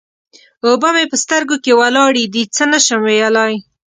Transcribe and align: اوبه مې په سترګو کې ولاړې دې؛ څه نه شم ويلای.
اوبه 0.67 0.89
مې 0.95 1.03
په 1.11 1.17
سترګو 1.23 1.55
کې 1.63 1.73
ولاړې 1.79 2.23
دې؛ 2.33 2.43
څه 2.55 2.63
نه 2.71 2.79
شم 2.85 2.99
ويلای. 3.03 3.53